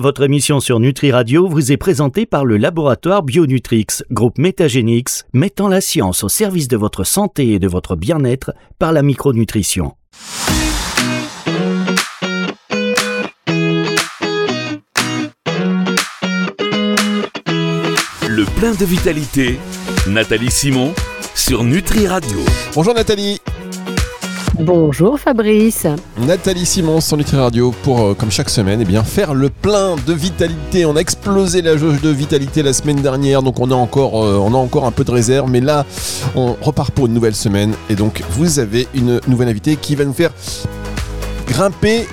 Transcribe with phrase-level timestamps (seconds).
[0.00, 5.66] Votre émission sur Nutri Radio vous est présentée par le laboratoire Bionutrix, groupe Métagénix, mettant
[5.66, 9.96] la science au service de votre santé et de votre bien-être par la micronutrition.
[18.28, 19.58] Le plein de vitalité,
[20.06, 20.94] Nathalie Simon
[21.34, 22.38] sur Nutri Radio.
[22.72, 23.40] Bonjour Nathalie.
[24.60, 25.86] Bonjour Fabrice.
[26.18, 29.94] Nathalie Simon sur Nutri Radio pour, euh, comme chaque semaine, eh bien, faire le plein
[30.04, 30.84] de vitalité.
[30.84, 34.36] On a explosé la jauge de vitalité la semaine dernière, donc on a encore, euh,
[34.36, 35.86] on a encore un peu de réserve, mais là,
[36.34, 37.72] on repart pour une nouvelle semaine.
[37.88, 40.32] Et donc, vous avez une nouvelle invitée qui va nous faire
[41.46, 42.08] grimper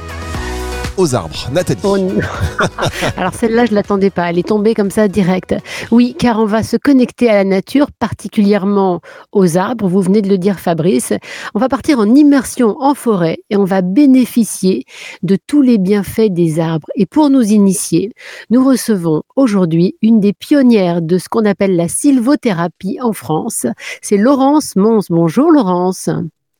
[0.97, 1.49] aux arbres.
[1.51, 1.79] Nathalie.
[1.83, 1.97] Oh
[3.17, 4.29] Alors celle-là, je l'attendais pas.
[4.29, 5.55] Elle est tombée comme ça direct.
[5.91, 9.87] Oui, car on va se connecter à la nature, particulièrement aux arbres.
[9.87, 11.13] Vous venez de le dire, Fabrice.
[11.53, 14.83] On va partir en immersion en forêt et on va bénéficier
[15.23, 16.87] de tous les bienfaits des arbres.
[16.95, 18.11] Et pour nous initier,
[18.49, 23.67] nous recevons aujourd'hui une des pionnières de ce qu'on appelle la sylvothérapie en France.
[24.01, 25.07] C'est Laurence Mons.
[25.09, 26.09] Bonjour Laurence.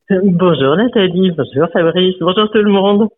[0.09, 3.09] Bonjour Nathalie, bonjour Fabrice, bonjour tout le monde.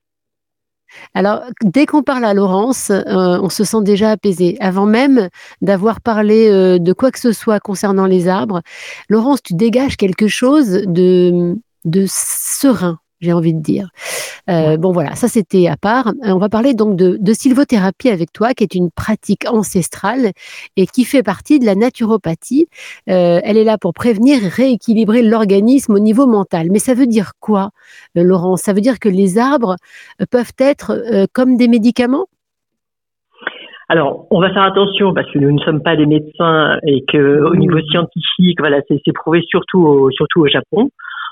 [1.13, 4.57] Alors, dès qu'on parle à Laurence, euh, on se sent déjà apaisé.
[4.59, 5.29] Avant même
[5.61, 8.61] d'avoir parlé euh, de quoi que ce soit concernant les arbres,
[9.09, 13.89] Laurence, tu dégages quelque chose de, de serein, j'ai envie de dire.
[14.49, 16.07] Euh, bon voilà, ça c'était à part.
[16.07, 20.31] Euh, on va parler donc de, de, sylvothérapie avec toi, qui est une pratique ancestrale
[20.77, 22.67] et qui fait partie de la naturopathie.
[23.09, 26.67] Euh, elle est là pour prévenir et rééquilibrer l'organisme au niveau mental.
[26.71, 27.71] Mais ça veut dire quoi,
[28.15, 28.61] Laurence?
[28.61, 29.75] Ça veut dire que les arbres
[30.31, 32.27] peuvent être comme des médicaments?
[33.89, 37.41] Alors, on va faire attention parce que nous ne sommes pas des médecins et que
[37.41, 40.89] au niveau scientifique, voilà, c'est prouvé surtout au, surtout au Japon.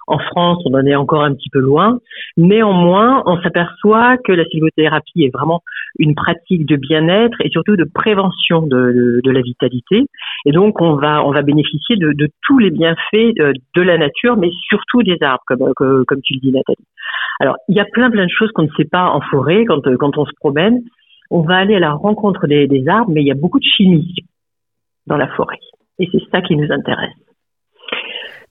[0.08, 2.00] En France, on en est encore un petit peu loin.
[2.38, 5.62] Néanmoins, on s'aperçoit que la sylvothérapie est vraiment
[5.98, 10.06] une pratique de bien-être et surtout de prévention de, de, la vitalité.
[10.46, 13.98] Et donc, on va, on va bénéficier de, de tous les bienfaits de, de, la
[13.98, 16.86] nature, mais surtout des arbres, comme, comme, tu le dis, Nathalie.
[17.40, 19.82] Alors, il y a plein, plein de choses qu'on ne sait pas en forêt quand,
[19.98, 20.82] quand on se promène.
[21.32, 23.66] On va aller à la rencontre des, des arbres, mais il y a beaucoup de
[23.66, 24.14] chimie
[25.08, 25.60] dans la forêt.
[25.98, 27.16] Et c'est ça qui nous intéresse.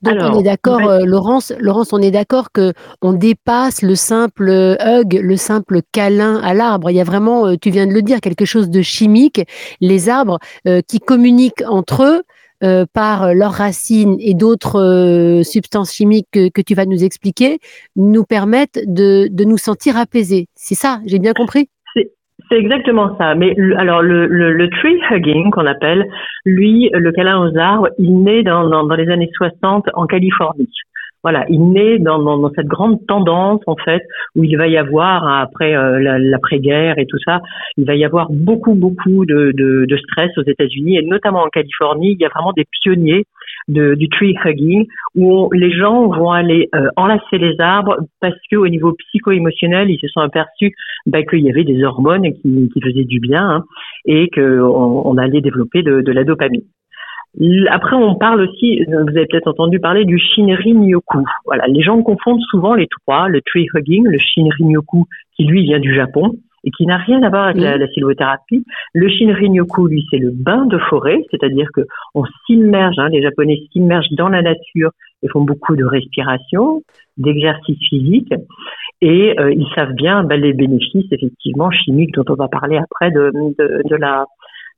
[0.04, 4.76] Donc on est d'accord, euh, Laurence, Laurence, on est d'accord que on dépasse le simple
[4.80, 6.90] hug, le simple câlin à l'arbre.
[6.90, 9.40] Il y a vraiment, euh, tu viens de le dire, quelque chose de chimique.
[9.80, 10.38] Les arbres
[10.68, 12.22] euh, qui communiquent entre eux
[12.94, 17.58] par leurs racines et d'autres substances chimiques que, tu vas nous expliquer,
[17.94, 20.48] nous permettent de, de nous sentir apaisés.
[20.54, 21.68] C'est ça, j'ai bien compris?
[22.54, 23.34] C'est exactement ça.
[23.34, 26.06] Mais alors le, le, le tree hugging qu'on appelle,
[26.44, 30.68] lui, le câlin aux arbres, il naît dans, dans, dans les années 60 en Californie.
[31.22, 34.02] Voilà, il naît dans, dans, cette grande tendance en fait
[34.36, 37.40] où il va y avoir après euh, l'après-guerre et tout ça,
[37.78, 41.48] il va y avoir beaucoup beaucoup de, de, de stress aux États-Unis et notamment en
[41.48, 43.24] Californie, il y a vraiment des pionniers
[43.68, 48.56] de, du tree hugging où les gens vont aller euh, enlacer les arbres parce que
[48.56, 50.74] au niveau psycho-émotionnel, ils se sont aperçus
[51.06, 53.64] bah, qu'il y avait des hormones qui, qui faisaient du bien hein,
[54.06, 54.42] et qu'on
[55.04, 56.62] on allait développer de, de la dopamine.
[57.68, 61.24] Après, on parle aussi, vous avez peut-être entendu parler du Shinrin-yoku.
[61.44, 65.80] Voilà, les gens confondent souvent les trois, le tree hugging, le Shinrin-yoku qui lui vient
[65.80, 68.64] du Japon, et qui n'a rien à voir avec la, la, sylvothérapie.
[68.92, 71.82] Le Shinrin-yoku, lui, c'est le bain de forêt, c'est-à-dire que
[72.14, 74.90] on s'immerge, hein, les Japonais s'immergent dans la nature
[75.22, 76.82] et font beaucoup de respiration,
[77.16, 78.32] d'exercice physique,
[79.00, 83.10] et euh, ils savent bien ben, les bénéfices effectivement chimiques dont on va parler après
[83.10, 84.26] de, de, de la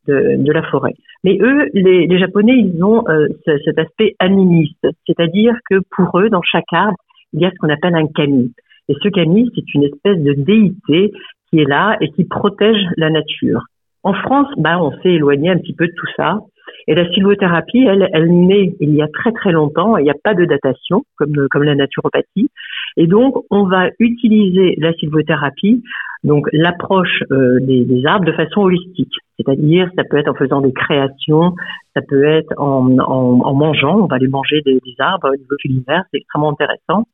[0.09, 0.95] de, de, la forêt.
[1.25, 6.29] Mais eux, les, les Japonais, ils ont euh, cet aspect animiste, c'est-à-dire que pour eux,
[6.31, 6.97] dans chaque arbre,
[7.33, 8.53] il y a ce qu'on appelle un kami.
[8.89, 11.13] Et ce kami, c'est une espèce de déité
[11.51, 13.63] qui est là et qui protège la nature.
[14.03, 16.39] En France, bah, on s'est éloigné un petit peu de tout ça.
[16.89, 19.97] Et la sylvothérapie, elle, elle naît il y a très très longtemps.
[19.97, 22.51] Il n'y a pas de datation comme comme la naturopathie.
[22.97, 25.83] Et donc, on va utiliser la sylvothérapie,
[26.25, 29.15] donc l'approche euh, des, des, arbres de façon holistique.
[29.37, 31.55] C'est-à-dire, ça peut être en faisant des créations,
[31.95, 33.99] ça peut être en, en, en mangeant.
[33.99, 36.05] On va aller manger des, des arbres au niveau culinaire.
[36.11, 37.07] C'est extrêmement intéressant.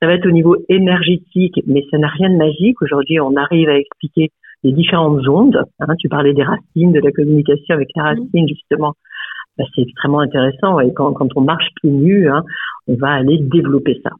[0.00, 2.80] Ça va être au niveau énergétique, mais ça n'a rien de magique.
[2.80, 4.30] Aujourd'hui, on arrive à expliquer
[4.62, 5.62] les différentes ondes.
[5.80, 5.94] Hein.
[5.98, 8.94] tu parlais des racines, de la communication avec les racines, justement.
[9.58, 10.80] Bah, c'est extrêmement intéressant.
[10.80, 12.44] Et quand, quand on marche pieds nus, hein,
[12.88, 14.10] on va aller développer ça.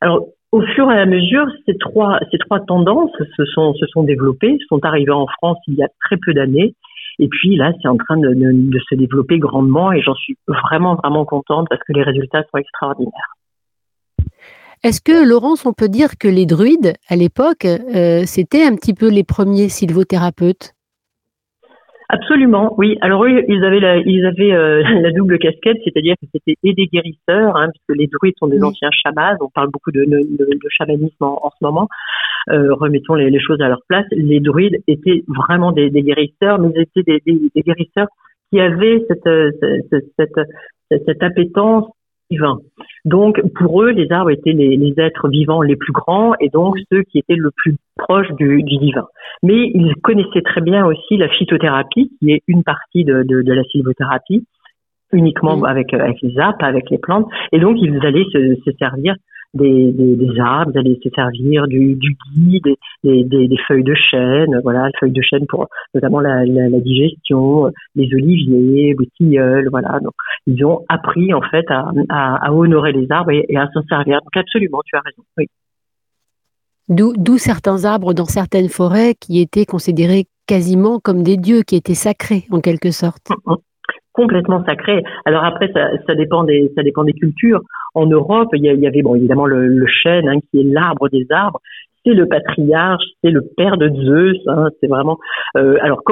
[0.00, 4.04] Alors, au fur et à mesure, ces trois, ces trois tendances se sont, se sont
[4.04, 6.74] développées, sont arrivées en France il y a très peu d'années.
[7.18, 10.38] Et puis là, c'est en train de, de, de se développer grandement et j'en suis
[10.46, 13.37] vraiment, vraiment contente parce que les résultats sont extraordinaires.
[14.84, 18.94] Est-ce que, Laurence, on peut dire que les druides, à l'époque, euh, c'était un petit
[18.94, 20.74] peu les premiers sylvothérapeutes?
[22.10, 22.96] Absolument, oui.
[23.02, 26.72] Alors eux, ils avaient la, ils avaient euh, la double casquette, c'est-à-dire que c'était et
[26.72, 29.36] des guérisseurs, hein, puisque les druides sont des anciens chamans.
[29.40, 31.88] On parle beaucoup de, de, chamanisme en, ce moment.
[32.50, 34.06] Euh, remettons les, les, choses à leur place.
[34.12, 38.08] Les druides étaient vraiment des, des guérisseurs, mais ils étaient des, des, guérisseurs
[38.50, 39.28] qui avaient cette,
[39.90, 41.84] cette, cette, cette appétence.
[43.04, 46.76] Donc, pour eux, les arbres étaient les, les, êtres vivants les plus grands et donc
[46.92, 49.06] ceux qui étaient le plus proches du, du, divin.
[49.42, 53.52] Mais ils connaissaient très bien aussi la phytothérapie, qui est une partie de, de, de
[53.52, 54.44] la sylvothérapie,
[55.12, 57.26] uniquement avec, avec les arbres, avec les plantes.
[57.52, 59.14] Et donc, ils allaient se, se servir
[59.54, 63.94] des, des, des, arbres, vous allez se servir du, du gui, des, des, feuilles de
[63.94, 69.06] chêne, voilà, les feuilles de chêne pour notamment la, la, la digestion, les oliviers, les
[69.16, 69.98] tilleuls, voilà.
[70.00, 70.12] Donc,
[70.46, 74.20] ils ont appris en fait à, à, à honorer les arbres et, à s'en servir.
[74.20, 75.22] Donc absolument, tu as raison.
[75.36, 75.46] Oui.
[76.88, 81.94] D'où certains arbres dans certaines forêts qui étaient considérés quasiment comme des dieux, qui étaient
[81.94, 83.28] sacrés en quelque sorte.
[84.12, 85.04] Complètement sacré.
[85.26, 87.60] Alors après, ça, ça, dépend des, ça dépend des cultures.
[87.98, 91.60] En Europe, il y, avait bon évidemment le, chêne, hein, qui est l'arbre des arbres.
[92.04, 94.38] C'est le patriarche, c'est le père de Zeus.
[94.46, 95.18] Hein, c'est vraiment.
[95.56, 96.02] Euh, alors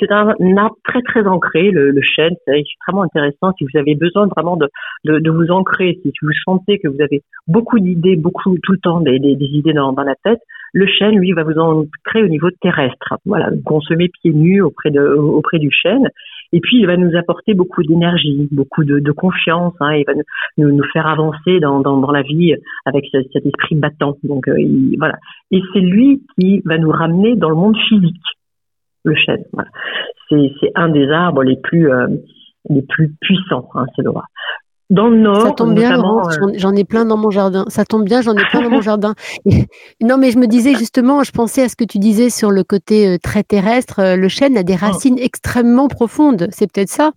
[0.00, 2.34] c'est un arbre très très ancré, le, chêne.
[2.44, 3.52] C'est extrêmement intéressant.
[3.58, 4.68] Si vous avez besoin vraiment de,
[5.04, 9.00] de, vous ancrer, si vous sentez que vous avez beaucoup d'idées, beaucoup tout le temps
[9.00, 10.40] des, idées dans, dans la tête,
[10.72, 13.18] le chêne, lui, va vous ancrer au niveau terrestre.
[13.24, 16.08] Voilà, consommer pieds nus auprès de auprès du chêne
[16.52, 19.74] et puis, il va nous apporter beaucoup d'énergie, beaucoup de, confiance.
[19.80, 20.12] Hein, il va
[20.58, 22.54] nous, faire avancer dans, dans, dans, la vie
[22.84, 24.16] avec cet esprit battant.
[24.22, 24.56] Donc, euh,
[24.98, 25.16] voilà.
[25.50, 28.22] Et c'est lui qui va nous ramener dans le monde physique,
[29.04, 29.44] le chêne.
[29.52, 29.70] Voilà.
[30.28, 32.08] C'est un des arbres les plus euh,
[32.68, 34.24] les plus puissants, hein, c'est le roi.
[34.88, 37.64] Dans le nord, ça tombe bien, euh, j'en ai plein dans mon jardin.
[37.66, 39.14] Ça tombe bien, j'en ai plein dans mon jardin.
[40.00, 42.62] non, mais je me disais justement, je pensais à ce que tu disais sur le
[42.62, 43.98] côté euh, très terrestre.
[43.98, 44.86] Euh, le chêne a des oh.
[44.86, 46.46] racines extrêmement profondes.
[46.50, 47.10] C'est peut-être ça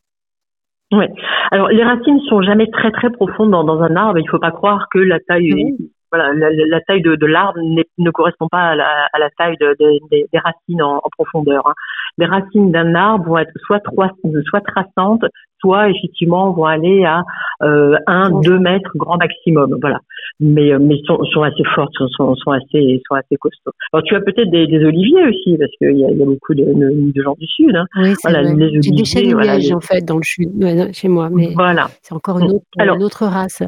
[0.91, 1.05] Oui.
[1.51, 4.17] Alors, les racines sont jamais très très profondes dans, dans un arbre.
[4.17, 5.75] Il ne faut pas croire que la taille
[6.11, 9.75] voilà, la, taille de, de l'arbre ne correspond pas à la, à la taille de,
[9.79, 11.67] des racines en, en profondeur.
[11.67, 11.73] Hein.
[12.17, 14.09] Les racines d'un arbre vont être soit, trois,
[14.49, 15.23] soit traçantes,
[15.59, 17.23] soit effectivement vont aller à
[17.63, 19.77] euh, 1, 2 mètres grand maximum.
[19.81, 19.99] Voilà.
[20.39, 23.71] Mais, euh, mais sont, sont assez fortes, sont, sont, assez, sont assez costauds.
[23.91, 26.63] Alors tu as peut-être des, des, oliviers aussi, parce qu'il y, y, a beaucoup de,
[26.63, 27.75] de, gens du sud.
[27.75, 27.85] Hein.
[27.97, 30.49] Oui, voilà, les oliviers, des chênes voilà, en fait dans le sud,
[30.93, 31.87] chez moi, mais voilà.
[32.01, 33.63] c'est encore une autre, Alors, une autre race.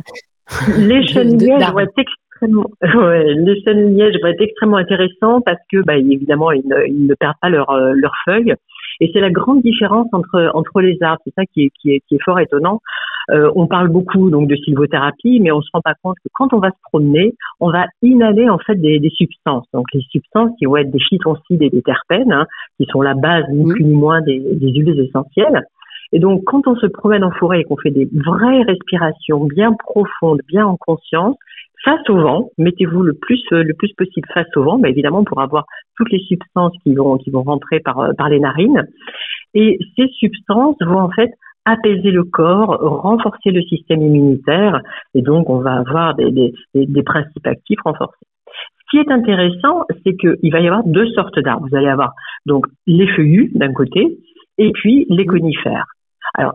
[0.78, 1.94] Les chênes vont être
[2.42, 7.06] Ouais, les chênes lièges vont être extrêmement intéressants parce que, bah, évidemment, ils ne, ils
[7.06, 8.56] ne perdent pas leurs leur feuilles.
[9.00, 11.22] Et c'est la grande différence entre entre les arbres.
[11.26, 12.82] C'est ça qui est, qui est, qui est fort étonnant.
[13.30, 16.54] Euh, on parle beaucoup donc de sylvothérapie, mais on se rend pas compte que quand
[16.54, 19.66] on va se promener, on va inhaler en fait des, des substances.
[19.74, 22.46] Donc les substances qui vont être des phytoncides et des terpènes, hein,
[22.78, 25.66] qui sont la base ni plus ni moins des, des huiles essentielles.
[26.14, 29.74] Et donc, quand on se promène en forêt et qu'on fait des vraies respirations bien
[29.74, 31.38] profondes, bien en conscience,
[31.84, 35.24] face au vent, mettez-vous le plus euh, le plus possible face au vent, mais évidemment
[35.24, 35.66] pour avoir
[35.98, 38.88] toutes les substances qui vont qui vont rentrer par euh, par les narines.
[39.54, 41.32] Et ces substances vont en fait
[41.66, 44.82] apaiser le corps, renforcer le système immunitaire,
[45.14, 48.26] et donc on va avoir des, des, des principes actifs renforcés.
[48.48, 51.68] Ce qui est intéressant, c'est qu'il va y avoir deux sortes d'arbres.
[51.70, 52.14] Vous allez avoir
[52.46, 54.18] donc les feuillus d'un côté,
[54.58, 55.86] et puis les conifères.
[56.34, 56.54] Alors,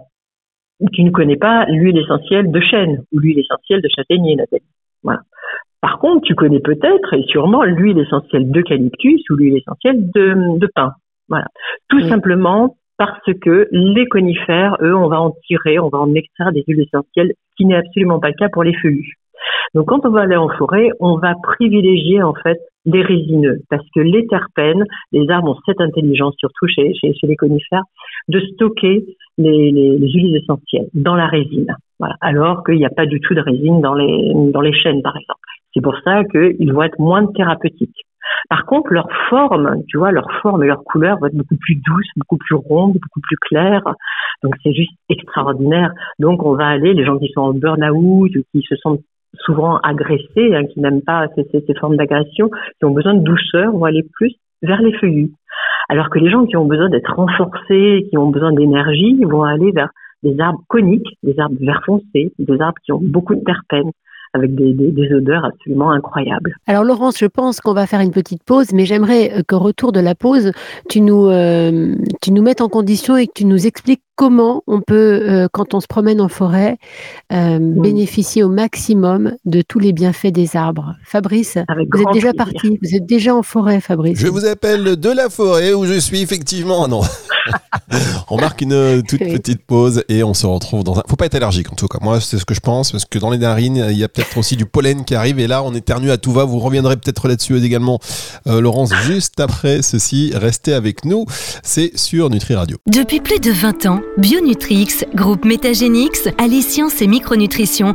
[0.92, 4.64] tu ne connais pas l'huile essentielle de chêne ou l'huile essentielle de châtaignier, Nathalie.
[5.06, 5.20] Voilà.
[5.80, 10.68] Par contre, tu connais peut-être et sûrement l'huile essentielle d'eucalyptus ou l'huile essentielle de, de
[10.75, 10.92] pin.
[11.28, 11.46] Voilà.
[11.88, 16.52] Tout simplement parce que les conifères, eux, on va en tirer, on va en extraire
[16.52, 19.14] des huiles essentielles, ce qui n'est absolument pas le cas pour les feuillus.
[19.75, 23.84] Donc, quand on va aller en forêt, on va privilégier en fait les résineux, parce
[23.94, 27.82] que les terpènes, les arbres ont cette intelligence, surtout chez, chez, chez les conifères,
[28.28, 29.06] de stocker
[29.38, 31.75] les, les, les, huiles essentielles dans la résine.
[31.99, 32.16] Voilà.
[32.21, 35.16] Alors qu'il n'y a pas du tout de résine dans les, dans les chênes, par
[35.16, 35.40] exemple.
[35.75, 38.06] C'est pour ça qu'ils vont être moins thérapeutiques.
[38.49, 41.76] Par contre, leur forme, tu vois, leur forme et leur couleur vont être beaucoup plus
[41.76, 43.95] douces, beaucoup plus rondes, beaucoup plus claires.
[44.42, 45.92] Donc c'est juste extraordinaire.
[46.18, 49.02] Donc on va aller, les gens qui sont en burn-out, qui se sentent
[49.40, 53.73] souvent agressés, hein, qui n'aiment pas ces, ces, formes d'agression, qui ont besoin de douceur,
[53.73, 55.33] vont aller plus vers les feuillus.
[55.88, 59.71] Alors que les gens qui ont besoin d'être renforcés, qui ont besoin d'énergie, vont aller
[59.73, 59.90] vers
[60.23, 63.90] des arbres coniques, des arbres vert foncé, des arbres qui ont beaucoup de terpènes,
[64.33, 66.54] avec des, odeurs absolument incroyables.
[66.66, 69.92] Alors Laurence, je pense qu'on va faire une petite pause, mais j'aimerais euh, qu'au retour
[69.92, 70.52] de la pause,
[70.88, 74.80] tu nous, euh, tu nous mettes en condition et que tu nous expliques comment on
[74.80, 76.78] peut, euh, quand on se promène en forêt,
[77.30, 80.96] bénéficier au maximum de tous les bienfaits des arbres.
[81.04, 81.58] Fabrice,
[81.92, 84.18] vous êtes déjà parti, vous êtes déjà en forêt, Fabrice.
[84.18, 86.88] Je vous appelle de la forêt où je suis effectivement.
[86.88, 87.02] Non.
[88.30, 91.02] on marque une toute petite pause et on se retrouve dans un.
[91.08, 91.98] Faut pas être allergique en tout cas.
[92.00, 94.36] Moi, c'est ce que je pense parce que dans les narines, il y a peut-être
[94.38, 96.44] aussi du pollen qui arrive et là, on éternue à tout va.
[96.44, 97.98] Vous reviendrez peut-être là-dessus également,
[98.46, 100.32] euh, Laurence, juste après ceci.
[100.34, 101.26] Restez avec nous.
[101.62, 102.76] C'est sur Nutri Radio.
[102.86, 107.94] Depuis plus de 20 ans, Bionutrix, groupe Métagénix, allie science et micronutrition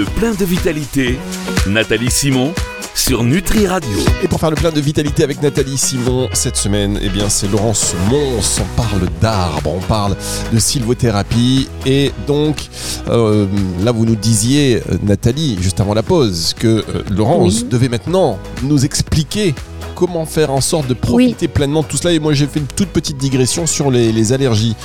[0.00, 1.18] Le plein de vitalité,
[1.66, 2.54] Nathalie Simon
[2.94, 3.98] sur Nutri Radio.
[4.22, 7.52] Et pour faire le plein de vitalité avec Nathalie Simon cette semaine, eh bien c'est
[7.52, 8.62] Laurence Mons.
[8.62, 10.16] On parle d'arbres, on parle
[10.54, 11.68] de sylvothérapie.
[11.84, 12.70] Et donc
[13.08, 13.46] euh,
[13.84, 18.38] là, vous nous disiez, euh, Nathalie, juste avant la pause, que euh, Laurence devait maintenant
[18.62, 19.54] nous expliquer
[19.96, 22.14] comment faire en sorte de profiter pleinement de tout cela.
[22.14, 24.76] Et moi, j'ai fait une toute petite digression sur les allergies.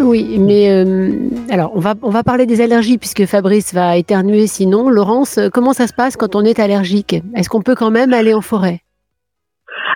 [0.00, 1.12] Oui, mais euh,
[1.50, 4.88] alors on va on va parler des allergies puisque Fabrice va éternuer sinon.
[4.88, 7.16] Laurence, comment ça se passe quand on est allergique?
[7.34, 8.83] Est-ce qu'on peut quand même aller en forêt?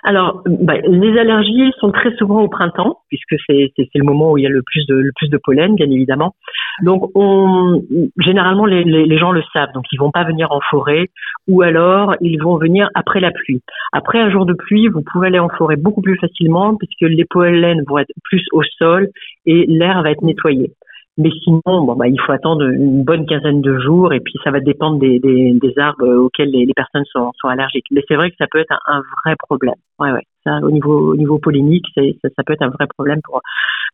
[0.03, 4.43] Alors, bah, les allergies sont très souvent au printemps, puisque c'est le moment où il
[4.43, 6.35] y a le plus de, pollen, bien évidemment.
[6.83, 7.83] Donc, on,
[8.17, 11.07] généralement, les, les, gens le savent, donc ils vont pas venir en forêt,
[11.47, 13.61] ou alors ils vont venir après la pluie.
[13.91, 17.25] Après un jour de pluie, vous pouvez aller en forêt beaucoup plus facilement, puisque les
[17.25, 19.09] pollens vont être plus au sol
[19.45, 20.71] et l'air va être nettoyé.
[21.19, 24.51] Mais sinon, bon, bah, il faut attendre une bonne quinzaine de jours et puis ça
[24.51, 27.87] va dépendre des, des, arbres auxquels les, personnes sont, sont allergiques.
[27.91, 29.75] Mais c'est vrai que ça peut être un, vrai problème.
[29.99, 30.23] Ouais, ouais.
[30.45, 33.41] Ça, au niveau, au niveau polémique, ça, peut être un vrai problème pour,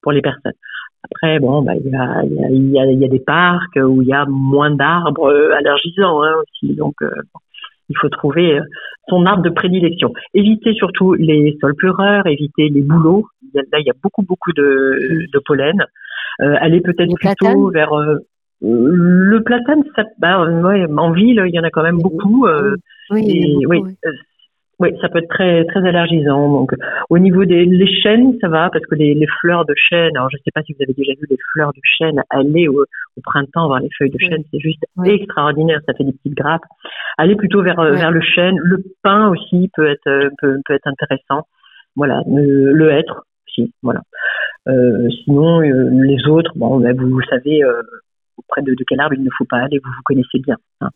[0.03, 0.53] pour les personnes.
[1.03, 4.25] Après, bon, bah, il y a, il y a, des parcs où il y a
[4.27, 6.75] moins d'arbres allergisants hein, aussi.
[6.75, 7.10] Donc, euh,
[7.89, 8.63] il faut trouver euh,
[9.10, 10.13] son arbre de prédilection.
[10.36, 13.25] Éviter surtout les sols pleureurs, éviter les bouleaux.
[13.55, 15.84] Là, il y a beaucoup, beaucoup de, de pollen.
[16.42, 18.20] Euh, aller peut-être plutôt vers euh,
[18.62, 19.84] le platane.
[19.96, 22.46] Ça, bah, ouais, en ville, il y en a quand même beaucoup.
[22.46, 22.75] Euh,
[23.10, 23.82] oui, oui.
[24.77, 26.51] Oui, ça peut être très très allergisant.
[26.51, 26.74] Donc,
[27.10, 30.18] au niveau des les chênes, ça va parce que les, les fleurs de chêne.
[30.18, 32.68] Alors, je ne sais pas si vous avez déjà vu les fleurs de chêne aller
[32.68, 35.80] au, au printemps voir les feuilles de chêne, c'est juste extraordinaire.
[35.88, 36.65] Ça fait des petites grappes.
[37.18, 38.58] Aller plutôt vers vers le chêne.
[38.62, 41.48] Le pin aussi peut être peut, peut être intéressant.
[41.96, 43.72] Voilà, le, le hêtre aussi.
[43.82, 44.01] Voilà.
[44.67, 47.81] Euh, sinon, euh, les autres, bon, ben, vous, savez euh,
[48.38, 50.55] auprès de, de, quel arbre il ne faut pas aller, vous vous connaissez bien.
[50.81, 50.89] Hein.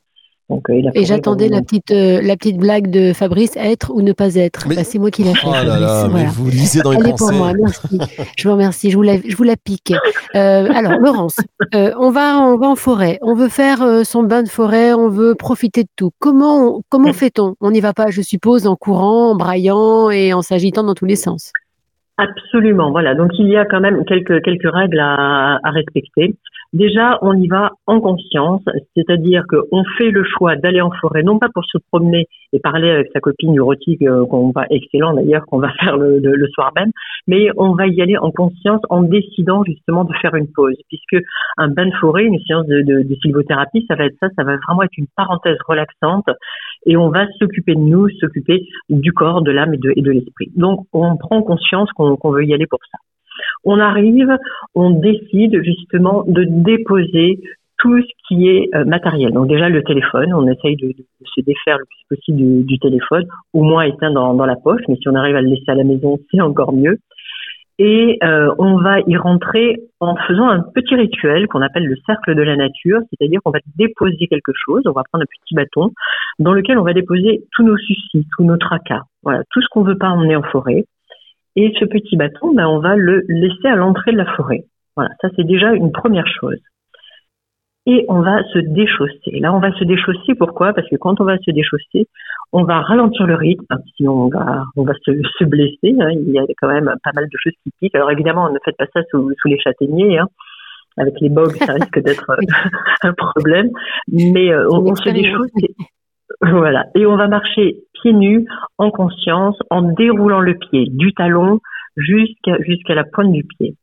[0.49, 4.33] Donc, et, et j'attendais la petite la petite blague de Fabrice être ou ne pas
[4.33, 4.67] être.
[4.67, 5.45] Bah, c'est moi qui l'ai fait.
[5.45, 7.25] Oh là là, mais vous lisez dans les Elle pensées.
[7.25, 7.99] Est pour moi, merci.
[8.35, 8.89] je vous remercie.
[8.89, 9.93] Je vous la, je vous la pique.
[10.33, 11.35] alors Laurence,
[11.71, 13.19] on va on va en forêt.
[13.21, 14.91] On veut faire son bain de forêt.
[14.93, 16.09] On veut profiter de tout.
[16.17, 17.53] Comment comment fait-on?
[17.61, 21.05] On n'y va pas, je suppose, en courant, en braillant et en s'agitant dans tous
[21.05, 21.51] les sens.
[22.19, 23.15] Absolument, voilà.
[23.15, 26.35] Donc il y a quand même quelques quelques règles à, à respecter.
[26.73, 28.61] Déjà, on y va en conscience,
[28.95, 32.91] c'est-à-dire qu'on fait le choix d'aller en forêt, non pas pour se promener et parler
[32.91, 36.71] avec sa copine neurotique, euh, qu'on va excellent d'ailleurs, qu'on va faire le, le, soir
[36.75, 36.91] même,
[37.27, 41.25] mais on va y aller en conscience en décidant justement de faire une pause, puisque
[41.57, 44.43] un bain de forêt, une séance de, de, de sylvothérapie, ça va être ça, ça
[44.43, 46.29] va vraiment être une parenthèse relaxante
[46.85, 50.51] et on va s'occuper de nous, s'occuper du corps, de l'âme et de, l'esprit.
[50.55, 52.97] Donc, on prend conscience qu'on veut y aller pour ça.
[53.63, 54.35] On arrive,
[54.75, 57.39] on décide justement de déposer
[57.79, 59.31] tout ce qui est euh, matériel.
[59.31, 60.93] Donc déjà le téléphone, on essaye de,
[61.23, 65.07] se défaire le plus possible du, téléphone, au moins éteint dans, la poche, mais si
[65.07, 66.97] on arrive à le laisser à la maison, c'est encore mieux.
[67.81, 72.35] Et euh, on va y rentrer en faisant un petit rituel qu'on appelle le cercle
[72.35, 75.91] de la nature, c'est-à-dire qu'on va déposer quelque chose, on va prendre un petit bâton
[76.39, 79.83] dans lequel on va déposer tous nos soucis, tous nos tracas, voilà, tout ce qu'on
[79.83, 80.83] veut pas emmener en forêt.
[81.55, 84.65] Et ce petit bâton, ben, on va le laisser à l'entrée de la forêt.
[84.97, 86.59] Voilà, ça c'est déjà une première chose.
[87.91, 89.39] Et on va se déchausser.
[89.39, 90.35] Là, on va se déchausser.
[90.37, 90.73] Pourquoi?
[90.73, 92.07] Parce que quand on va se déchausser,
[92.53, 93.65] on va ralentir le rythme,
[94.01, 95.95] on va, on va se, se blesser.
[95.99, 96.11] Hein.
[96.11, 97.95] Il y a quand même pas mal de choses qui piquent.
[97.95, 100.19] Alors évidemment, ne faites pas ça sous, sous les châtaigniers.
[100.19, 100.27] Hein.
[100.97, 102.29] Avec les bogs, ça risque d'être
[103.01, 103.71] un problème.
[104.07, 105.49] Mais euh, on, on se déchausse.
[106.41, 106.85] Voilà.
[106.95, 108.45] Et on va marcher pieds nus,
[108.77, 111.59] en conscience, en déroulant le pied du talon
[111.97, 113.75] jusqu'à jusqu'à la pointe du pied.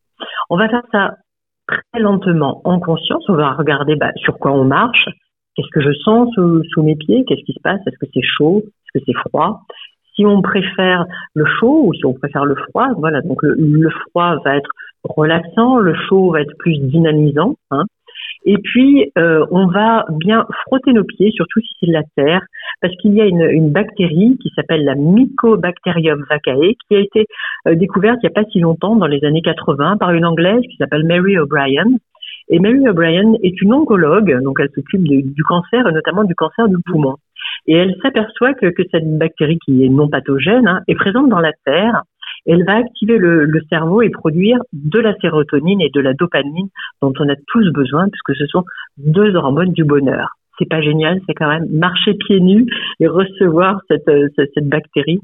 [0.48, 1.16] On va faire ça
[1.66, 3.28] très lentement, en conscience.
[3.28, 5.08] On va regarder bah, sur quoi on marche.
[5.54, 7.25] Qu'est-ce que je sens sous, mes pieds?
[7.26, 7.80] Qu'est-ce qui se passe?
[7.87, 8.62] Est-ce que c'est chaud?
[8.64, 9.62] Est-ce que c'est froid?
[10.14, 14.37] Si on préfère le chaud ou si on préfère le froid, voilà, donc le, froid
[14.44, 14.70] va être
[15.04, 17.56] relaxant, le chaud va être plus dynamisant.
[17.70, 17.85] Hein.
[18.44, 22.42] Et puis, euh, on va bien frotter nos pieds, surtout si c'est de la terre,
[22.86, 27.26] parce qu'il y a une, bactérie qui s'appelle la Mycobacterium vaccae, qui a été
[27.66, 30.62] euh, découverte il n'y a pas si longtemps, dans les années 80, par une Anglaise
[30.70, 31.86] qui s'appelle Mary O'Brien.
[32.48, 36.68] Et Mary O'Brien est une oncologue, donc elle s'occupe du cancer, et notamment du cancer
[36.68, 37.16] du poumon.
[37.66, 41.52] Et elle s'aperçoit que, cette bactérie qui est non pathogène hein, est présente dans la
[41.64, 42.02] terre.
[42.46, 46.68] Elle va activer le, cerveau et produire de la sérotonine et de la dopamine
[47.02, 48.62] dont on a tous besoin puisque ce sont
[48.96, 50.36] deux hormones du bonheur.
[50.58, 52.66] C'est pas génial, c'est quand même marcher pieds nus
[53.00, 55.20] et recevoir cette, cette, cette bactérie.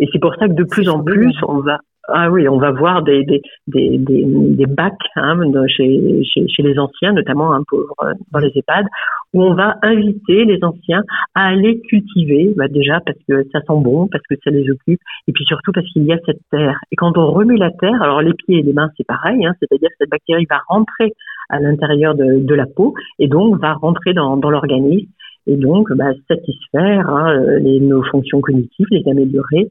[0.00, 2.72] Et c'est pour ça que de plus en plus, on va, ah oui, on va
[2.72, 7.80] voir des, des, des, des, bacs hein, chez, chez, chez, les anciens, notamment hein, pour,
[8.02, 8.86] euh, dans les EHPAD,
[9.32, 11.02] où on va inviter les anciens
[11.36, 15.00] à aller cultiver, bah déjà parce que ça sent bon, parce que ça les occupe,
[15.28, 16.76] et puis surtout parce qu'il y a cette terre.
[16.90, 19.54] Et quand on remue la terre, alors les pieds et les mains c'est pareil, hein,
[19.60, 21.12] c'est-à-dire que cette bactérie va rentrer
[21.50, 25.10] à l'intérieur de, de, la peau et donc va rentrer dans, dans l'organisme
[25.46, 29.70] et donc bah, satisfaire hein, les, nos fonctions cognitives, les améliorer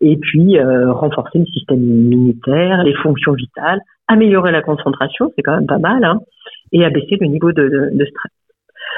[0.00, 5.56] et puis euh, renforcer le système immunitaire, les fonctions vitales, améliorer la concentration, c'est quand
[5.56, 6.20] même pas mal, hein,
[6.72, 8.32] et abaisser le niveau de, de, stress.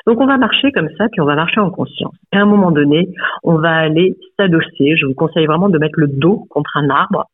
[0.07, 2.15] Donc on va marcher comme ça, puis on va marcher en conscience.
[2.33, 3.09] Et à un moment donné,
[3.43, 4.97] on va aller s'adosser.
[4.97, 7.27] Je vous conseille vraiment de mettre le dos contre un arbre.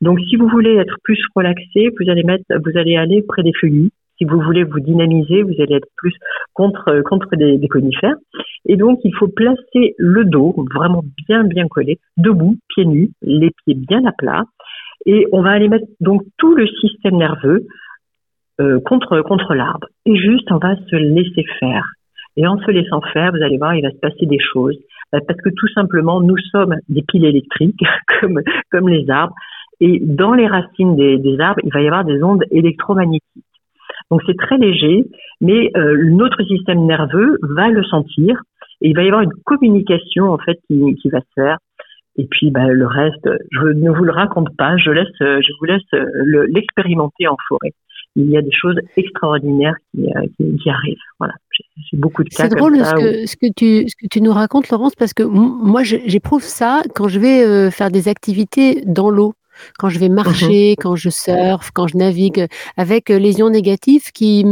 [0.00, 3.52] Donc si vous voulez être plus relaxé, vous allez mettre, vous allez aller près des
[3.60, 3.90] feuillus
[4.22, 6.14] si vous voulez vous dynamiser, vous allez être plus
[6.54, 8.16] contre contre des, des, conifères.
[8.66, 13.50] Et donc, il faut placer le dos vraiment bien bien collé, debout, pieds nus, les
[13.64, 14.44] pieds bien à plat.
[15.06, 17.66] Et on va aller mettre donc tout le système nerveux
[18.60, 19.88] euh, contre contre l'arbre.
[20.06, 21.84] Et juste, on va se laisser faire.
[22.36, 24.78] Et en se laissant faire, vous allez voir, il va se passer des choses.
[25.14, 27.80] Euh, parce que tout simplement, nous sommes des piles électriques,
[28.20, 29.34] comme, comme les arbres.
[29.80, 33.44] Et dans les racines des, des arbres, il va y avoir des ondes électromagnétiques.
[34.12, 35.06] Donc c'est très léger,
[35.40, 38.42] mais euh, notre système nerveux va le sentir
[38.82, 41.56] et il va y avoir une communication en fait qui, qui va se faire.
[42.16, 45.64] Et puis bah, le reste, je ne vous le raconte pas, je laisse, je vous
[45.64, 47.72] laisse euh, l'expérimenter en forêt.
[48.14, 50.98] Il y a des choses extraordinaires qui, euh, qui, qui arrivent.
[51.18, 51.32] Voilà,
[51.90, 52.50] j'ai beaucoup de cas.
[52.50, 55.22] C'est drôle ce, que, ce, que tu, ce que tu nous racontes, Laurence, parce que
[55.22, 59.32] moi j'éprouve ça quand je vais faire des activités dans l'eau
[59.78, 63.50] quand je vais mmh marcher, quand je surfe, quand je navigue, avec euh, les ions
[63.50, 64.44] négatifs qui,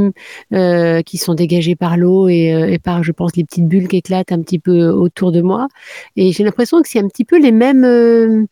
[0.52, 3.88] euh, qui sont dégagés par l'eau et, euh, et, par, je pense, les petites bulles
[3.88, 5.68] qui éclatent un petit peu autour de moi.
[6.16, 8.44] Et j'ai l'impression que c'est un petit peu les mêmes, euh,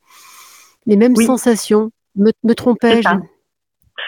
[0.86, 1.90] les mêmes sensations.
[2.16, 3.08] Me, me trompais-je?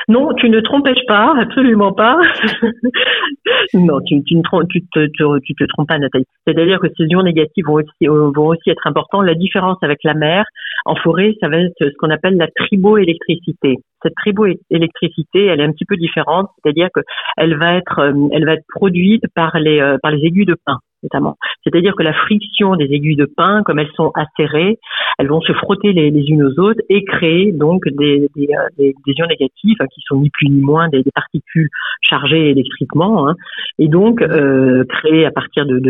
[0.09, 2.19] Non, tu ne trompes pas, absolument pas.
[3.75, 6.25] non, tu, ne te, trompes pas, Nathalie.
[6.47, 9.23] C'est-à-dire que ces ions négatifs vont aussi, euh, vont aussi être importants.
[9.23, 10.45] La différence avec la mer,
[10.85, 13.77] en forêt, ça va être ce qu'on appelle la triboélectricité.
[14.03, 17.01] Cette triboélectricité, elle est un petit peu différente, c'est-à-dire que
[17.37, 20.57] elle va être, euh, elle va être produite par les, euh, par les aiguilles de
[20.67, 21.37] pin notamment.
[21.65, 24.79] C'est-à-dire que la friction des aiguilles de pin, comme elles sont acérées,
[25.19, 29.79] elles vont se frotter les, unes aux autres et créer donc des, euh, ions négatifs
[29.81, 31.69] hein, qui sont ni plus ni moins des, particules
[32.03, 33.35] chargées électriquement, hein,
[33.79, 35.81] et donc euh, créer à partir de,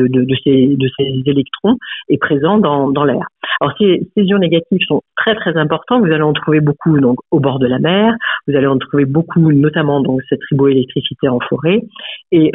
[0.45, 0.77] ces,
[1.27, 1.77] électrons
[2.09, 3.27] et présents dans, l'air.
[3.61, 6.01] Alors ces, ions négatifs sont très très importants.
[6.01, 8.15] Vous allez en trouver beaucoup donc au bord de la mer.
[8.49, 11.83] Vous allez en trouver beaucoup, notamment donc cette triboélectricité en forêt.
[12.33, 12.51] Et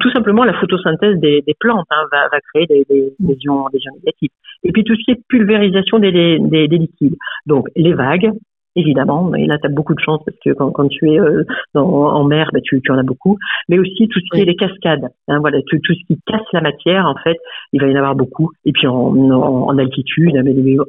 [0.00, 3.78] tout simplement la photosynthèse des plantes hein, va, va, créer des, des, des, ions, des
[3.78, 4.32] ions négatifs.
[4.64, 7.16] Et puis tout ce qui est pulvérisation des, des, des liquides.
[7.46, 8.32] Donc les vagues,
[8.76, 9.34] évidemment.
[9.34, 11.44] Et là, tu as beaucoup de chance parce que quand, quand tu es euh,
[11.74, 13.38] dans, en mer, bah, tu, tu, en as beaucoup.
[13.68, 15.08] Mais aussi tout ce qui est les cascades.
[15.28, 17.38] Hein, voilà, tout, tout, ce qui casse la matière, en fait,
[17.72, 18.50] il va y en avoir beaucoup.
[18.64, 20.36] Et puis en, en, en altitude,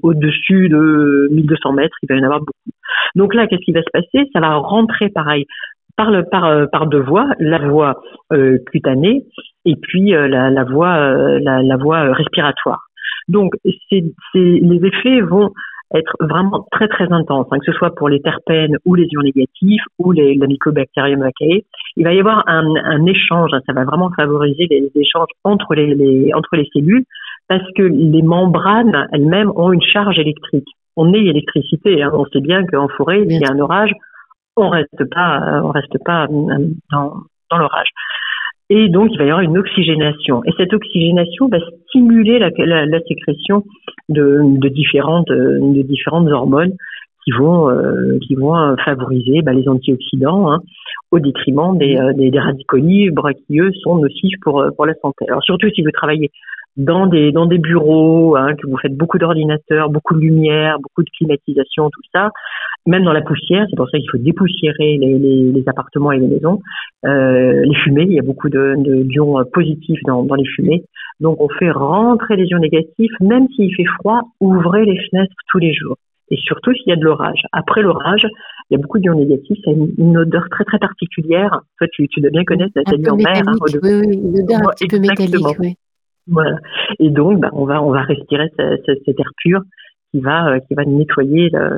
[0.04, 2.52] au-dessus de 1200 mètres, il va y en avoir beaucoup.
[3.16, 4.30] Donc là, qu'est-ce qui va se passer?
[4.34, 5.46] Ça va rentrer pareil
[5.98, 9.26] par, le, par, euh, par deux voies, la voie euh, cutanée
[9.66, 12.80] et puis euh, la, la, voie, euh, la, la voie respiratoire.
[13.28, 13.54] Donc,
[13.90, 15.52] c'est, les effets vont
[15.94, 19.22] être vraiment très très intense, hein, que ce soit pour les terpènes ou les ions
[19.22, 21.64] négatifs ou les, la mycobacterium vaccae.
[21.96, 25.76] Il va y avoir un, un échange, hein, ça va vraiment favoriser les, échanges entre
[25.76, 27.06] les, les, entre les cellules
[27.48, 30.68] parce que les membranes elles-mêmes ont une charge électrique.
[30.98, 33.92] On est électricité, hein, on sait bien qu'en forêt, s'il y a un orage,
[34.58, 37.14] on reste pas, on reste pas euh, dans,
[37.52, 37.90] dans l'orage.
[38.70, 40.44] Et donc, il va y avoir une oxygénation.
[40.44, 43.64] Et cette oxygénation va stimuler la, la, la sécrétion
[44.10, 46.74] de, de, différentes, de différentes hormones
[47.24, 50.62] qui vont, euh, qui vont favoriser bah, les antioxydants hein,
[51.12, 54.94] au détriment des, euh, des, des, radicaux libres qui, eux, sont nocifs pour, pour la
[54.96, 55.26] santé.
[55.28, 56.32] Alors, surtout si vous travaillez
[56.78, 61.04] dans des dans des bureaux, hein, que vous faites beaucoup d'ordinateurs, beaucoup de lumière, beaucoup
[61.04, 62.32] de climatisation, tout ça,
[62.86, 66.20] même dans la poussière, c'est pour ça qu'il faut dépoussiérer les, les, les, appartements et
[66.20, 66.60] les maisons,
[67.06, 70.84] euh, les fumées, il y a beaucoup de, de d'ions positifs dans, dans les fumées,
[71.20, 75.58] donc on fait rentrer les ions négatifs, même s'il fait froid, ouvrez les fenêtres tous
[75.58, 75.98] les jours.
[76.30, 77.42] Et surtout s'il y a de l'orage.
[77.54, 78.28] Après l'orage,
[78.70, 81.62] il y a beaucoup d'ions négatifs, ça a une, odeur très très particulière.
[81.78, 83.44] Toi, tu, tu dois bien connaître la en mer.
[83.48, 85.60] Hein, oui, oui, une odeur un petit peu métallique.
[85.60, 85.76] Oui.
[86.28, 86.58] Voilà.
[87.00, 89.62] Et donc, bah, on va on va respirer cet air pur
[90.12, 91.78] qui va euh, qui va nettoyer euh,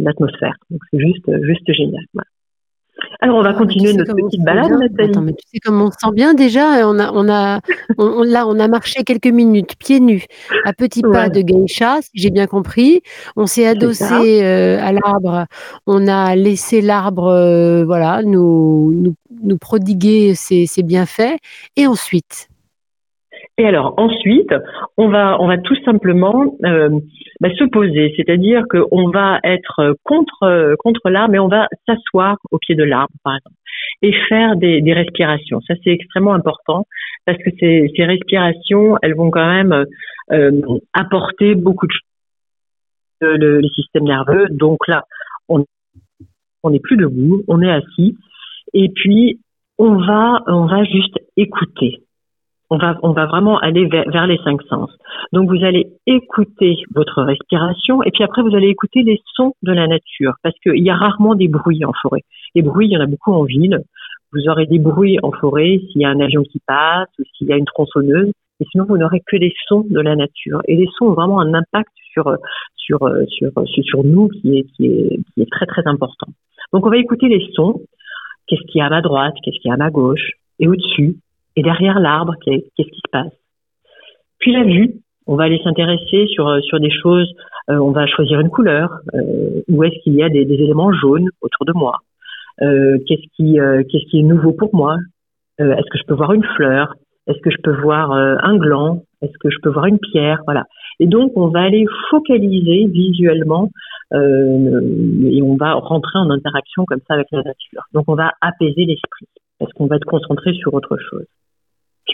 [0.00, 0.56] l'atmosphère.
[0.70, 2.04] donc c'est juste juste génial.
[3.20, 5.10] Alors on va continuer notre petite balade, Nathalie.
[5.10, 7.60] Attends, mais tu sais comment on se sent bien déjà On a, on a,
[7.98, 10.26] on, là, on a marché quelques minutes pieds nus,
[10.64, 13.02] à petits pas de geisha, si j'ai bien compris.
[13.36, 15.46] On s'est adossé euh, à l'arbre.
[15.86, 21.36] On a laissé l'arbre, voilà, nous, nous, nous prodiguer ses, ses bienfaits.
[21.76, 22.48] Et ensuite
[23.58, 24.54] et alors ensuite,
[24.96, 26.88] on va on va tout simplement euh,
[27.40, 32.58] bah, se poser, c'est-à-dire qu'on va être contre contre l'arbre, mais on va s'asseoir au
[32.58, 33.56] pied de l'arbre, par exemple,
[34.02, 35.60] et faire des, des respirations.
[35.62, 36.86] Ça c'est extrêmement important
[37.26, 39.84] parce que ces, ces respirations, elles vont quand même
[40.32, 40.60] euh,
[40.94, 42.00] apporter beaucoup de choses
[43.20, 44.46] le, le système nerveux.
[44.50, 45.04] Donc là,
[45.48, 45.64] on
[46.62, 48.16] on n'est plus debout, on est assis,
[48.74, 49.40] et puis
[49.78, 52.02] on va on va juste écouter
[52.70, 54.90] on va, vraiment aller vers, les cinq sens.
[55.32, 59.72] Donc vous allez écouter votre respiration et puis après vous allez écouter les sons de
[59.72, 62.22] la nature parce qu'il y a rarement des bruits en forêt.
[62.54, 63.80] Les bruits, il y en a beaucoup en ville.
[64.32, 67.48] Vous aurez des bruits en forêt s'il y a un avion qui passe ou s'il
[67.48, 68.30] y a une tronçonneuse.
[68.60, 70.60] Et sinon, vous n'aurez que des sons de la nature.
[70.68, 72.36] Et les sons ont vraiment un impact sur,
[72.76, 76.28] sur, sur, sur, nous qui est, qui, est, qui est très, très important.
[76.72, 77.80] Donc, on va écouter les sons.
[78.46, 79.34] Qu'est-ce qu'il y a à ma droite?
[79.42, 80.32] Qu'est-ce qu'il y a à ma gauche?
[80.58, 81.16] Et au-dessus?
[81.56, 83.32] Et derrière l'arbre, qu'est-ce qui se passe?
[84.38, 84.94] Puis la vue,
[85.26, 87.30] on va aller s'intéresser sur euh, sur des choses.
[87.70, 88.90] Euh, on va choisir une couleur.
[89.14, 91.98] Euh, où est-ce qu'il y a des, éléments jaunes autour de moi?
[92.62, 94.96] Euh, Qu'est-ce qui qu'est-ce qui est nouveau pour moi?
[95.58, 96.94] Est-ce que je peux voir une fleur?
[97.26, 99.02] Est-ce que je peux voir un gland?
[99.20, 100.40] Est-ce que je peux voir une pierre?
[100.46, 100.64] Voilà.
[101.00, 103.68] Et donc on va aller focaliser visuellement
[104.12, 107.82] et on va rentrer en interaction comme ça avec la nature.
[107.92, 109.26] Donc on va apaiser l'esprit
[109.60, 111.26] parce qu'on va être concentré sur autre chose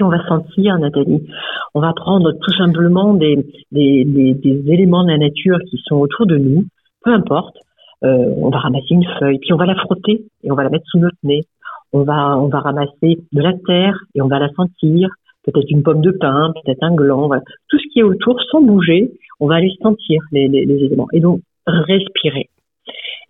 [0.02, 1.26] on va sentir, Nathalie.
[1.74, 6.64] On va prendre tout simplement des, éléments de la nature qui sont autour de nous,
[7.04, 7.56] peu importe.
[8.04, 10.70] Euh, on va ramasser une feuille, puis on va la frotter et on va la
[10.70, 11.42] mettre sous notre nez.
[11.92, 15.09] On va, on va ramasser de la terre et on va la sentir.
[15.44, 17.30] Peut-être une pomme de pin, peut-être un gland.
[17.68, 21.09] Tout ce qui est autour, sans bouger, on va aller sentir les, éléments.
[21.12, 22.48] Et donc, respirer.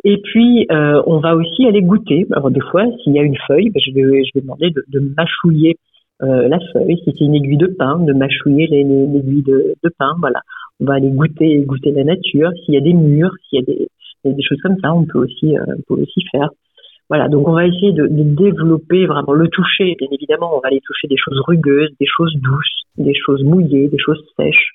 [0.04, 2.26] Et puis, euh, on va aussi aller goûter.
[2.32, 4.84] Alors, des fois, s'il y a une feuille, ben, je, vais, je vais demander de,
[4.88, 5.76] de mâchouiller
[6.22, 10.14] euh, la feuille, si c'est une aiguille de pain, de mâchouiller l'aiguille de, de pain,
[10.18, 10.40] voilà.
[10.80, 12.50] On va aller goûter, goûter la nature.
[12.64, 13.88] S'il y a des murs, s'il y a des,
[14.24, 16.48] des choses comme ça, on peut aussi, euh, on peut aussi faire.
[17.08, 19.94] Voilà, donc on va essayer de, de, développer vraiment le toucher.
[19.98, 23.88] Bien évidemment, on va aller toucher des choses rugueuses, des choses douces, des choses mouillées,
[23.88, 24.72] des choses sèches.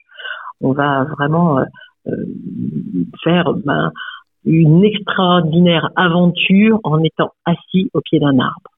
[0.62, 1.64] On va vraiment euh,
[2.08, 2.26] euh
[3.24, 3.92] faire ben,
[4.46, 8.72] une extraordinaire aventure en étant assis au pied d'un arbre.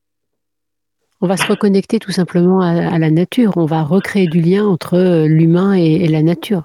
[1.21, 3.53] On va se reconnecter tout simplement à, la nature.
[3.55, 6.63] On va recréer du lien entre euh, l'humain et, la nature.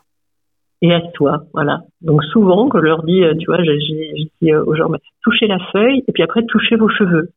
[0.82, 1.82] Et à soi, voilà.
[2.00, 4.88] Donc souvent, quand je leur dis, euh, tu vois, j'ai dit aux gens,
[5.22, 7.30] touchez la feuille et puis après touchez vos cheveux.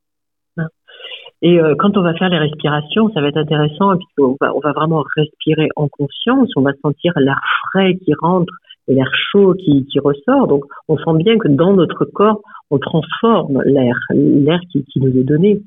[0.57, 0.67] Hein.
[1.43, 4.59] Et euh, quand on va faire les respirations, ça va être intéressant puisqu'on va, on
[4.59, 6.49] va vraiment respirer en conscience.
[6.55, 8.53] On va sentir l'air frais qui rentre
[8.87, 10.47] et l'air chaud qui, qui, ressort.
[10.47, 15.23] Donc, on sent bien que dans notre corps, on transforme l'air, l'air qui, nous est
[15.23, 15.61] donné.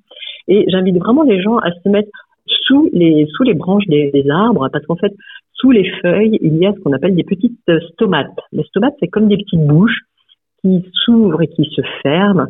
[0.48, 2.11] Et j'invite vraiment les gens à se mettre
[2.46, 5.12] sous les, sous les branches des, arbres, parce qu'en fait,
[5.55, 7.59] sous les feuilles, il y a ce qu'on appelle des petites
[7.92, 8.38] stomates.
[8.53, 10.00] Les stomates, c'est comme des petites bouches
[10.61, 12.46] qui s'ouvrent et qui se ferment.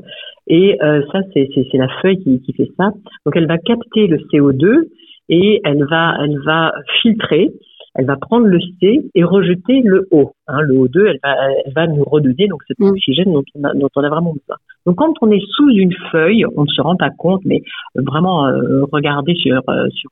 [0.47, 2.91] Et euh, ça, c'est la feuille qui, qui fait ça.
[3.25, 4.89] Donc, elle va capter le CO2
[5.29, 7.51] et elle va, elle va filtrer
[7.95, 10.33] elle va prendre le C et rejeter le O.
[10.49, 12.89] Hein, le O2, elle va, elle va nous redonner donc cet mm.
[12.89, 14.57] oxygène dont on, a, dont on a vraiment besoin.
[14.87, 17.63] Donc quand on est sous une feuille, on ne se rend pas compte, mais
[17.95, 20.11] vraiment euh, regarder sur, euh, sur,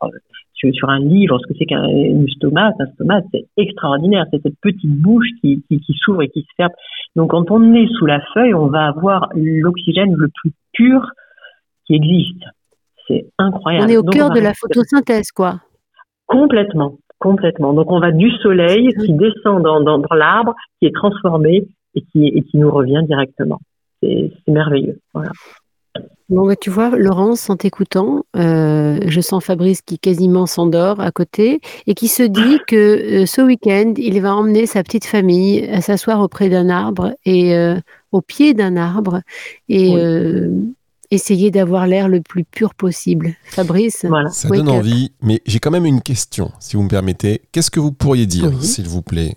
[0.54, 1.88] sur, sur un livre ce que c'est qu'un
[2.36, 2.74] stomate.
[2.78, 4.26] Un stomate, c'est extraordinaire.
[4.30, 6.72] C'est cette petite bouche qui, qui, qui s'ouvre et qui se ferme.
[7.16, 11.10] Donc quand on est sous la feuille, on va avoir l'oxygène le plus pur
[11.86, 12.44] qui existe.
[13.08, 13.86] C'est incroyable.
[13.86, 15.60] On est au cœur de la photosynthèse, quoi.
[16.26, 17.72] Complètement, Complètement.
[17.72, 22.26] Donc on va du soleil qui descend dans, dans, l'arbre, qui est transformé et qui,
[22.26, 23.60] et qui nous revient directement.
[24.02, 24.98] C'est merveilleux.
[25.14, 25.30] Voilà.
[26.28, 31.12] Bon, bah, tu vois, Laurence, en t'écoutant, euh, je sens Fabrice qui quasiment s'endort à
[31.12, 35.64] côté et qui se dit que euh, ce week-end, il va emmener sa petite famille
[35.70, 37.76] à s'asseoir auprès d'un arbre et euh,
[38.10, 39.20] au pied d'un arbre
[39.68, 39.94] et
[41.12, 43.34] essayer d'avoir l'air le plus pur possible.
[43.44, 44.30] Fabrice, voilà.
[44.30, 47.42] ça donne envie, mais j'ai quand même une question, si vous me permettez.
[47.52, 49.36] Qu'est-ce que vous pourriez dire, s'il vous plaît,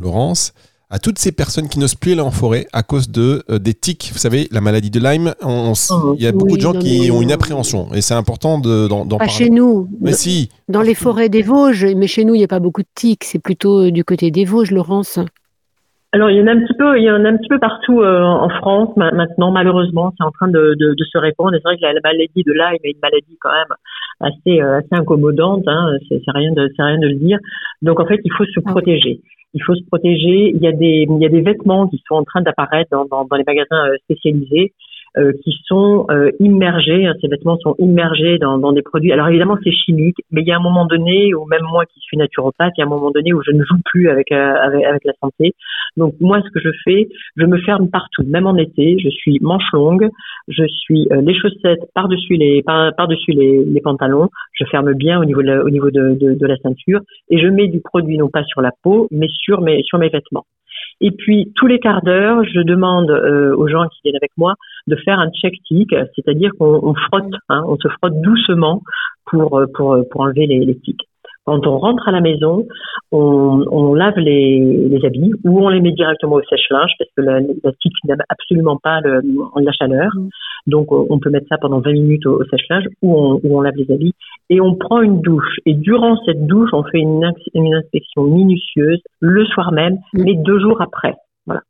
[0.00, 0.52] Laurence
[0.90, 3.74] à toutes ces personnes qui n'osent plus aller en forêt à cause de euh, des
[3.74, 4.10] tiques.
[4.12, 5.72] Vous savez, la maladie de Lyme, oh,
[6.16, 9.16] il y a beaucoup de gens qui ont une appréhension et c'est important d'en de,
[9.16, 9.30] parler.
[9.30, 9.88] chez nous.
[10.00, 10.48] Mais si.
[10.68, 13.24] Dans les forêts des Vosges, mais chez nous, il n'y a pas beaucoup de tiques.
[13.24, 15.18] C'est plutôt euh, du côté des Vosges, Laurence.
[16.12, 17.58] Alors il y en a un petit peu, il y en a un petit peu
[17.58, 19.50] partout euh, en France maintenant.
[19.50, 21.52] Malheureusement, c'est en train de, de, de, se répandre.
[21.52, 23.76] C'est vrai que la, maladie de Lyme est une maladie quand même
[24.20, 25.64] assez assez incommodante.
[25.66, 25.90] Hein.
[26.08, 27.38] C'est rien de c'est rien de le dire.
[27.82, 29.20] Donc en fait, il faut se ah protéger
[29.54, 30.52] il faut se protéger.
[30.54, 33.06] Il y a des, il y a des vêtements qui sont en train d'apparaître dans,
[33.06, 37.74] dans, dans, les magasins euh, spécialisés euh, qui sont euh, immergés, hein, ces vêtements sont
[37.78, 39.12] immergés dans, dans des produits.
[39.12, 42.00] Alors évidemment c'est chimique, mais il y a un moment donné où même moi qui
[42.00, 44.54] suis naturopathe, il y a un moment donné où je ne joue plus avec, euh,
[44.62, 45.54] avec, avec la santé.
[45.96, 48.98] Donc moi ce que je fais, je me ferme partout, même en été.
[48.98, 50.08] Je suis manche longue,
[50.48, 54.28] je suis les chaussettes par dessus les par, par dessus les, les, pantalons.
[54.52, 57.46] Je ferme bien au niveau de la, au niveau de, de la ceinture et je
[57.48, 60.44] mets du produit non pas sur la peau, mais sur mes sur mes vêtements.
[61.00, 64.54] Et puis tous les quarts d'heure, je demande euh, aux gens qui viennent avec moi
[64.86, 68.82] de faire un check tick, c'est-à-dire qu'on frotte, hein, on se frotte doucement
[69.26, 71.07] pour pour pour enlever les, les tics.
[71.48, 72.66] Quand on rentre à la maison,
[73.10, 77.22] on, on lave les, les, habits ou on les met directement au sèche-linge parce que
[77.22, 79.22] la, la tique n'aime absolument pas le,
[79.56, 80.10] la chaleur.
[80.14, 80.28] Mm.
[80.66, 83.90] Donc on peut mettre ça pendant 20 minutes au, sèche-linge ou on, on, lave les
[83.90, 84.12] habits
[84.50, 85.56] et on prend une douche.
[85.64, 90.22] Et durant cette douche, on fait une, une inspection minutieuse le soir même, mm.
[90.22, 91.14] mais deux jours après.
[91.46, 91.62] Voilà.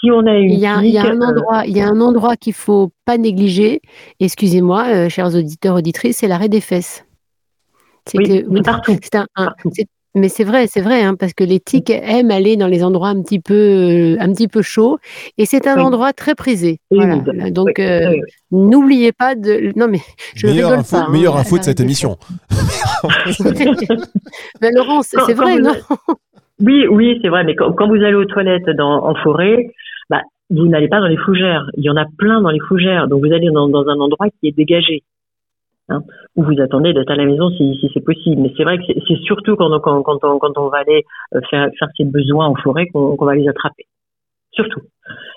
[0.00, 1.80] Si on a une il y a, il y a un euh, endroit, il y
[1.80, 3.82] a un endroit qu'il faut pas négliger.
[4.18, 7.05] Excusez-moi, euh, chers auditeurs auditrices, c'est l'arrêt des fesses.
[8.06, 8.96] C'est oui, partout.
[9.34, 9.48] Un,
[10.16, 13.08] mais c'est vrai, c'est vrai, hein, parce que les tiques aiment aller dans les endroits
[13.08, 14.98] un petit peu, euh, un petit peu chauds,
[15.36, 16.80] et c'est un endroit très prisé.
[16.90, 17.18] Voilà.
[17.50, 18.14] Donc, euh,
[18.50, 19.72] n'oubliez pas de.
[19.76, 20.00] Non, mais
[20.34, 21.10] je meilleur rigole info, pas.
[21.10, 22.16] Meilleure hein, info de cette émission.
[24.62, 25.74] mais Laurence, c'est vrai, non?
[26.64, 27.44] Oui, oui, c'est vrai.
[27.44, 29.66] Mais quand, vous allez aux toilettes dans, en forêt,
[30.08, 31.66] bah, vous n'allez pas dans les fougères.
[31.76, 33.06] Il y en a plein dans les fougères.
[33.08, 35.02] Donc, vous allez dans, dans un endroit qui est dégagé.
[35.88, 36.02] Hein,
[36.34, 38.42] ou vous attendez d'être à la maison si, si c'est possible.
[38.42, 41.40] Mais c'est vrai que c'est surtout quand, quand, quand, on, quand on va aller euh,
[41.48, 43.84] faire, faire ses besoins en forêt qu'on va les attraper.
[44.52, 44.80] Surtout.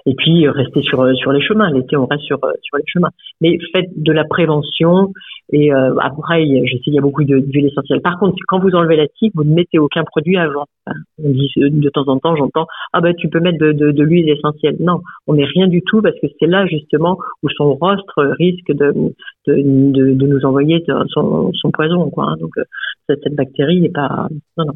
[0.05, 1.69] Et puis euh, rester sur euh, sur les chemins.
[1.71, 3.09] L'été, on reste sur sur les chemins.
[3.41, 5.13] Mais faites de la prévention.
[5.51, 8.01] Et euh, après, je sais, il y a beaucoup d'huile essentielle.
[8.01, 10.65] Par contre, quand vous enlevez la tique, vous ne mettez aucun produit avant.
[11.23, 14.77] On dit de temps en temps, j'entends ah ben tu peux mettre de, l'huile essentielle.
[14.79, 18.71] Non, on met rien du tout parce que c'est là justement où son rostre risque
[18.71, 18.93] de
[19.47, 22.35] de, de, nous envoyer son, son poison quoi.
[22.39, 22.53] Donc
[23.07, 24.27] cette, cette bactérie n'est pas
[24.57, 24.73] non non.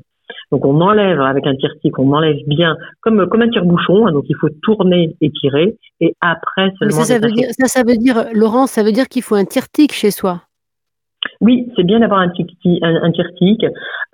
[0.53, 4.05] Donc on enlève avec un tire-tique, on enlève bien comme comme un tire-bouchon.
[4.05, 6.97] Hein, donc il faut tourner et tirer et après seulement.
[6.97, 9.45] Ça, ça, veut dire, ça, ça veut dire, Laurent, ça veut dire qu'il faut un
[9.45, 10.41] tire-tique chez soi.
[11.43, 13.65] Oui, c'est bien d'avoir un, un, tic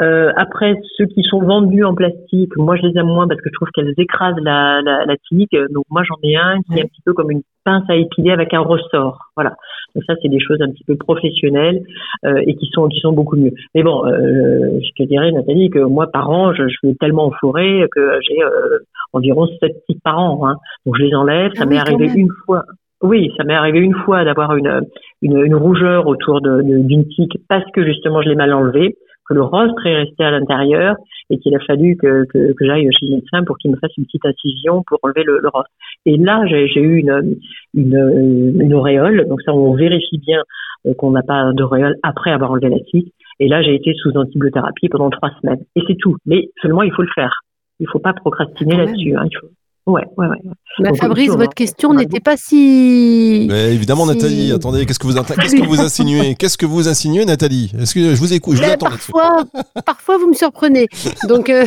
[0.01, 3.49] Euh, après, ceux qui sont vendus en plastique, moi je les aime moins parce que
[3.49, 5.55] je trouve qu'elles écrasent la, la, la tique.
[5.69, 8.31] Donc moi j'en ai un qui est un petit peu comme une pince à épiler
[8.31, 9.29] avec un ressort.
[9.35, 9.55] Voilà.
[9.93, 11.83] Donc ça, c'est des choses un petit peu professionnelles
[12.25, 13.53] euh, et qui sont qui sont beaucoup mieux.
[13.75, 17.25] Mais bon, euh, je te dirais, Nathalie, que moi par an, je, je vais tellement
[17.25, 18.79] en forêt que j'ai euh,
[19.13, 20.47] environ sept tiques par an.
[20.47, 20.57] Hein.
[20.87, 21.53] Donc je les enlève.
[21.53, 22.63] Ça ah m'est arrivé une fois.
[23.01, 24.81] Oui, ça m'est arrivé une fois d'avoir une,
[25.21, 29.33] une, une, rougeur autour d'une de, tique parce que justement je l'ai mal enlevé, que
[29.33, 30.95] le rostre est resté à l'intérieur
[31.29, 33.95] et qu'il a fallu que, que, que j'aille chez le médecin pour qu'il me fasse
[33.97, 35.69] une petite incision pour enlever le, le rostre.
[36.05, 37.38] Et là, j'ai eu une,
[37.73, 40.41] une, une, auréole, donc ça on vérifie bien
[40.85, 43.13] euh, qu'on n'a pas d'auréole après avoir enlevé la tique.
[43.39, 45.63] Et là, j'ai été sous antibiothérapie pendant trois semaines.
[45.75, 46.17] Et c'est tout.
[46.25, 47.33] Mais seulement, il faut le faire.
[47.79, 49.15] Il ne faut pas procrastiner là-dessus.
[49.15, 49.25] Hein.
[49.31, 49.47] Il faut,
[49.85, 50.37] Ouais, ouais, ouais.
[50.79, 53.47] Bah, Fabrice, votre question n'était pas si.
[53.49, 56.35] Mais évidemment, Nathalie, attendez, qu'est-ce que vous, qu'est-ce que vous insinuez?
[56.39, 57.71] Qu'est-ce que vous insinuez, Nathalie?
[57.79, 59.43] Est-ce que je vous écoute Je vous attends parfois,
[59.85, 60.87] parfois, vous me surprenez.
[61.27, 61.65] Donc, euh,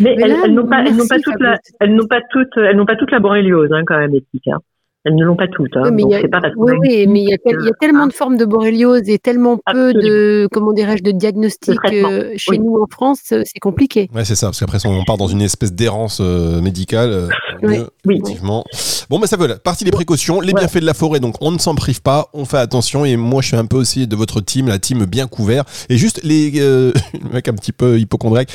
[0.00, 2.86] Mais, elles, n'ont pas, elles n'ont pas toute la, elles n'ont pas toute, elles n'ont
[2.86, 4.48] pas toute la boréliose, hein, quand même, éthique.
[4.48, 4.58] Hein.
[5.06, 5.76] Elles ne l'ont pas toutes.
[5.76, 7.38] Hein, oui, mais il y a,
[7.78, 12.58] tellement de formes de borréliose et tellement peu de, comment dirais-je, de diagnostics euh, chez
[12.58, 14.10] nous en France, euh, c'est compliqué.
[14.12, 17.28] Ouais, c'est ça, parce qu'après on part dans une espèce d'errance euh, médicale.
[17.62, 17.84] oui.
[18.04, 18.64] Effectivement.
[19.08, 21.58] Bon, ben ça veut partie des précautions, les bienfaits de la forêt, donc on ne
[21.58, 23.04] s'en prive pas, on fait attention.
[23.04, 25.62] Et moi, je suis un peu aussi de votre team, la team bien couvert.
[25.88, 26.92] Et juste les, le
[27.32, 28.50] mec un petit peu hypochondriaque,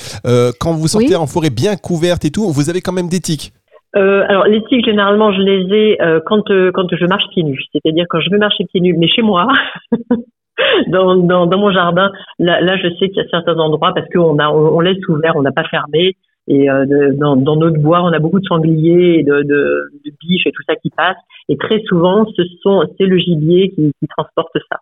[0.59, 3.53] quand vous sortez en forêt bien couverte et tout, vous avez quand même des tiques.
[3.97, 7.43] Euh, alors les tiques généralement je les ai euh, quand euh, quand je marche pieds
[7.43, 9.47] nus, c'est-à-dire quand je vais marcher pieds nus, mais chez moi,
[10.87, 14.07] dans, dans, dans mon jardin, là, là je sais qu'il y a certains endroits parce
[14.09, 16.15] qu'on a on, laisse ouvert, on n'a pas fermé.
[16.47, 19.89] Et euh, de- dans, dans notre bois on a beaucoup de sangliers et de, de,
[20.05, 21.17] de biches et tout ça qui passe
[21.49, 24.77] et très souvent ce sont c'est le gibier qui, qui transporte ça.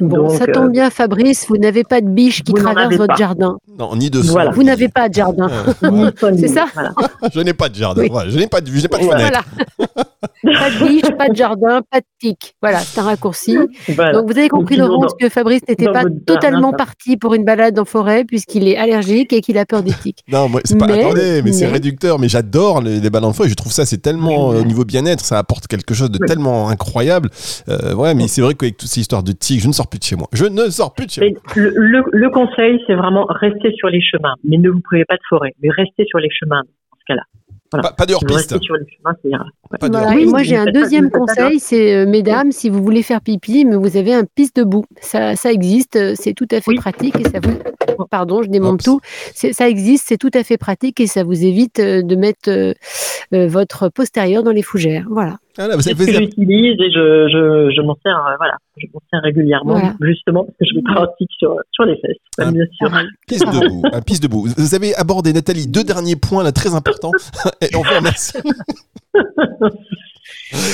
[0.00, 3.14] Bon, Donc, ça euh, tombe bien, Fabrice, vous n'avez pas de biche qui traverse votre
[3.14, 3.16] pas.
[3.16, 3.56] jardin.
[3.78, 4.32] Non, ni de son.
[4.32, 4.50] Voilà.
[4.50, 5.48] Vous n'avez pas de jardin.
[5.84, 6.92] Euh, C'est ça voilà.
[7.34, 8.02] je n'ai pas de jardin.
[8.02, 8.08] Oui.
[8.10, 9.42] voilà, je n'ai pas de, je n'ai pas de Voilà.
[9.42, 9.44] fenêtre.
[10.44, 12.54] Pas de biche, pas de jardin, pas de tic.
[12.60, 13.56] Voilà, c'est un raccourci.
[13.88, 14.12] Voilà.
[14.12, 17.78] Donc vous avez compris, Laurence, que Fabrice n'était pas jardin, totalement parti pour une balade
[17.78, 20.20] en forêt puisqu'il est allergique et qu'il a peur des tiques.
[20.28, 20.86] Non, moi, c'est pas.
[20.86, 22.18] Mais- attendez, mais, c'est mais- réducteur.
[22.18, 23.46] Mais j'adore les, les balles en feu.
[23.48, 26.26] Je trouve ça, c'est tellement euh, au niveau bien-être, ça apporte quelque chose de Oui.
[26.26, 27.30] tellement incroyable.
[27.68, 29.98] Euh, ouais, mais c'est vrai qu'avec toutes ces histoires de tiques, je ne sors plus
[29.98, 30.28] de chez moi.
[30.32, 31.40] Je ne sors plus de chez moi.
[31.56, 35.16] Le, le, le conseil, c'est vraiment rester sur les chemins, mais ne vous privez pas
[35.16, 37.22] de forêt, mais restez sur les chemins dans ce cas-là.
[37.70, 37.88] Voilà.
[37.88, 38.52] Pas, pas de hors-piste.
[38.52, 38.58] Ouais.
[39.80, 40.12] Voilà.
[40.12, 43.64] Et Oui, moi, j'ai un deuxième conseil, c'est euh, mesdames, si vous voulez faire pipi,
[43.64, 44.84] mais vous avez un pisse debout.
[45.00, 46.76] Ça, ça existe, euh, c'est tout à fait Oui.
[46.76, 47.58] pratique et ça vous.
[48.10, 48.84] Pardon, je démonte Oups.
[48.84, 49.00] tout.
[49.52, 52.74] Ça existe, c'est tout à fait pratique et ça vous évite euh, de mettre euh,
[53.30, 55.06] votre postérieur dans les fougères.
[55.08, 55.36] Voilà.
[55.58, 59.20] Ah là, que j'utilise et je, je, je m'en sers, euh, voilà, je m'en sers
[59.22, 59.94] régulièrement, Voilà.
[60.00, 62.50] justement parce que je me pratique sur, sur les fesses, Ah.
[62.50, 62.88] bien sûr.
[62.88, 63.06] Pareil.
[63.28, 64.46] Piste debout, un piste debout.
[64.56, 67.12] Vous avez abordé, Nathalie, deux derniers points là très importants.
[67.60, 68.38] Et on vous remercie.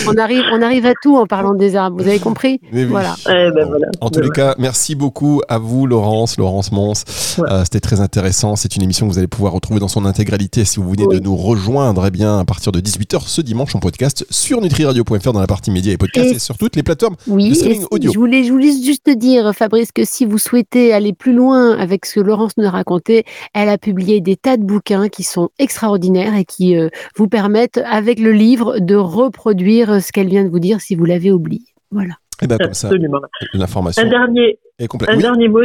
[0.08, 2.02] On arrive, on arrive à tout en parlant des arbres.
[2.02, 2.84] Vous avez compris oui.
[2.84, 3.14] Voilà.
[3.28, 3.86] Eh ben voilà.
[4.00, 7.04] En tous les cas, merci beaucoup à vous, Laurence, Laurence Mons.
[7.38, 7.44] Ouais.
[7.50, 8.56] Euh, C'était très intéressant.
[8.56, 11.18] C'est une émission que vous allez pouvoir retrouver dans son intégralité si vous venez de
[11.18, 15.40] nous rejoindre eh bien, à partir de 18h ce dimanche en podcast sur nutriradio.fr dans
[15.40, 17.16] la partie médias et podcasts et, Et- sur toutes les plateformes.
[17.26, 18.12] Oui, streaming audio.
[18.12, 22.06] je voulais, je voulais juste dire, Fabrice, que si vous souhaitez aller plus loin avec
[22.06, 25.50] ce que Laurence nous a raconté, elle a publié des tas de bouquins qui sont
[25.58, 30.48] extraordinaires et qui euh, vous permettent, avec le livre, de reproduire ce qu'elle vient de
[30.48, 31.62] vous dire si vous l'avez oublié.
[31.90, 32.14] Voilà.
[32.42, 33.20] Et bien comme ça, Absolument.
[33.54, 35.10] l'information Un dernier, est complète.
[35.10, 35.22] un Oui.
[35.22, 35.62] dernier mot,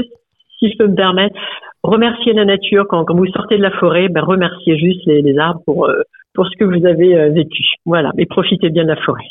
[0.59, 1.35] si je peux me permettre.
[1.83, 4.07] Remerciez la nature quand, quand vous sortez de la forêt.
[4.09, 6.01] Ben, remerciez juste les, les arbres pour, euh,
[6.33, 7.63] pour ce que vous avez euh, vécu.
[7.85, 8.11] Voilà.
[8.15, 9.25] Mais profitez bien de la forêt.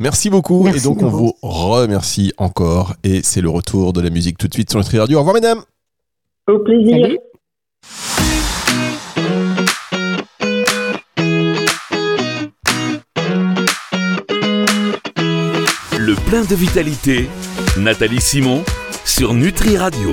[0.00, 0.62] Merci beaucoup.
[0.64, 2.94] Merci, et donc on vous remercie encore.
[3.04, 5.18] Et c'est le retour de la musique tout de suite sur Nutri Radio.
[5.18, 5.60] Au revoir mesdames.
[6.48, 7.06] Au plaisir.
[7.82, 8.43] Salut.
[16.26, 17.28] Plein de vitalité,
[17.76, 18.64] Nathalie Simon
[19.04, 20.00] sur Nutri Radio.